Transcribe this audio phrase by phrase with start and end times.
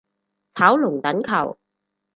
[0.55, 1.59] 炒龍躉球